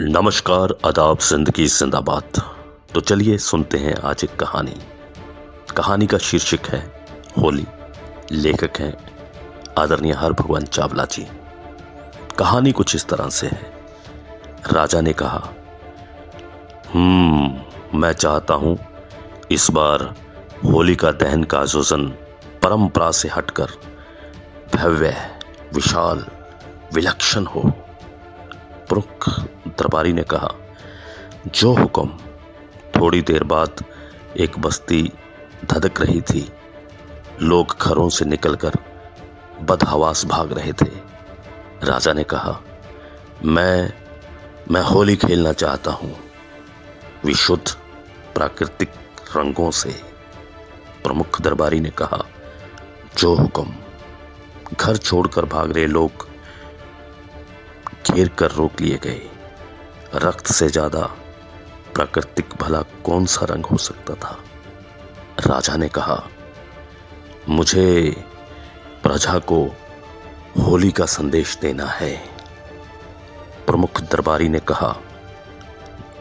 नमस्कार, 0.00 0.74
आदाब, 0.86 1.18
ज़िंदगी, 1.18 1.66
जिंदाबाद। 1.66 2.40
तो 2.94 3.00
चलिए 3.00 3.36
सुनते 3.38 3.78
हैं 3.78 3.94
आज 4.04 4.22
एक 4.24 4.36
कहानी। 4.36 4.76
कहानी 5.76 6.06
का 6.06 6.18
शीर्षक 6.18 6.66
है, 6.66 6.80
होली। 7.38 7.66
लेखक 8.32 8.80
हैं 8.80 8.94
आदरणीय 9.78 10.12
हर 10.12 10.32
भगवान 10.32 10.64
चावला 10.66 11.04
जी 11.04 11.26
कहानी 12.38 12.72
कुछ 12.72 12.94
इस 12.96 13.06
तरह 13.08 13.28
से 13.28 13.46
है। 13.46 13.72
राजा 14.72 15.00
ने 15.00 15.12
कहा 15.12 15.42
हम्म 16.94 17.98
मैं 18.00 18.12
चाहता 18.12 18.54
हूँ 18.54 18.76
इस 19.50 19.70
बार 19.70 20.14
होली 20.64 20.96
का 20.96 21.12
दहन 21.12 21.44
का 21.44 21.58
आयोजन 21.58 22.08
परंपरा 22.62 23.10
से 23.10 23.28
हटकर 23.28 23.78
भव्य, 24.74 25.14
विशाल, 25.74 26.26
विलक्षण 26.94 27.46
हो। 27.46 27.70
प्रमुख 28.88 29.39
दरबारी 29.80 30.12
ने 30.12 30.22
कहा, 30.22 30.54
जो 31.48 31.72
हुक्म 31.74 32.08
थोड़ी 32.96 33.22
देर 33.22 33.44
बाद 33.44 33.84
एक 34.36 34.58
बस्ती 34.58 35.02
धधक 35.64 36.00
रही 36.00 36.20
थी, 36.22 36.48
लोग 37.42 37.76
घरों 37.82 38.08
से 38.08 38.24
निकलकर 38.24 38.78
बदहवास 39.62 40.24
भाग 40.24 40.52
रहे 40.52 40.72
थे। 40.72 40.90
राजा 41.84 42.12
ने 42.12 42.22
कहा, 42.24 42.60
मैं 43.44 43.92
मैं 44.70 44.82
होली 44.82 45.16
खेलना 45.16 45.52
चाहता 45.52 45.90
हूँ, 45.92 46.14
विशुद्ध 47.24 47.70
प्राकृतिक 48.34 48.90
रंगों 49.36 49.70
से। 49.70 49.94
प्रमुख 51.04 51.40
दरबारी 51.40 51.80
ने 51.80 51.90
कहा, 51.90 52.22
जो 53.18 53.34
हुक्म 53.34 53.74
घर 54.76 54.96
छोड़कर 54.96 55.44
भाग 55.46 55.72
रहे 55.72 55.86
लोग 55.86 56.28
घेर 58.06 58.28
कर 58.28 58.50
रोक 58.50 58.80
लिए 58.80 58.98
गए। 59.02 59.29
रक्त 60.14 60.46
से 60.46 60.68
ज़्यादा 60.68 61.00
प्राकृतिक 61.94 62.54
भला 62.60 62.80
कौन 63.04 63.26
सा 63.26 63.46
रंग 63.46 63.66
हो 63.66 63.76
सकता 63.76 64.14
था? 64.14 64.38
राजा 65.46 65.76
ने 65.76 65.88
कहा, 65.88 66.22
मुझे 67.48 68.16
प्रजा 69.02 69.38
को 69.38 69.62
होली 70.58 70.90
का 70.90 71.06
संदेश 71.06 71.56
देना 71.62 71.86
है। 71.86 72.14
प्रमुख 73.66 74.00
दरबारी 74.00 74.48
ने 74.48 74.58
कहा, 74.58 74.96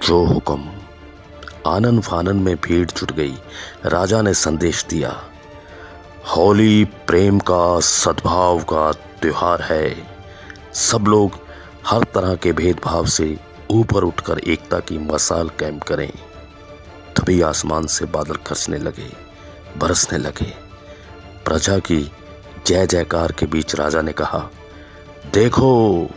जो 0.07 0.23
हुक्म 0.25 0.71
आनंद 1.67 2.01
फानन 2.01 2.35
में 2.35 2.55
भीड़ 2.55 2.87
जुट 2.91 3.11
गई, 3.11 3.35
राजा 3.85 4.21
ने 4.21 4.33
संदेश 4.33 4.85
दिया, 4.89 5.15
होली 6.35 6.85
प्रेम 7.07 7.39
का, 7.39 7.79
सद्भाव 7.79 8.63
का 8.63 8.91
त्योहार 8.91 9.61
है। 9.61 9.95
सब 10.73 11.05
लोग 11.07 11.39
हर 11.87 12.03
तरह 12.03 12.35
के 12.35 12.51
भेदभाव 12.53 13.05
से 13.05 13.37
ऊपर 13.71 14.03
उठकर 14.03 14.39
एकता 14.39 14.79
की 14.79 14.97
मसाल 14.97 15.49
कैम 15.49 15.79
करें। 15.79 16.11
तभी 17.15 17.41
आसमान 17.41 17.87
से 17.87 18.05
बादल 18.05 18.35
खर्चने 18.35 18.77
लगे, 18.77 19.09
बरसने 19.77 20.17
लगे। 20.17 20.53
प्रजा 21.45 21.79
की 21.79 22.11
जय 22.67 22.87
जयकार 22.87 23.31
के 23.31 23.45
बीच 23.45 23.75
राजा 23.75 24.01
ने 24.01 24.11
कहा, 24.11 24.49
देखो 25.33 26.09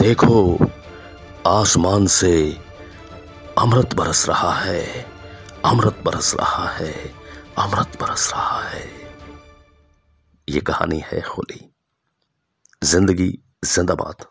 देखो, 0.00 0.58
आसमान 1.46 2.06
से 2.06 2.58
अमृत 3.58 3.94
बरस 3.94 4.28
रहा 4.28 4.52
है, 4.54 5.06
अमृत 5.64 6.00
बरस 6.04 6.34
रहा 6.34 6.68
है, 6.68 7.14
अमृत 7.58 8.00
बरस 8.00 8.30
रहा 8.32 8.62
है। 8.62 8.84
ये 10.48 10.60
कहानी 10.60 11.02
है 11.06 11.20
होली। 11.20 11.72
ज़िंदगी 12.84 13.30
जिंदाबाद। 13.64 14.24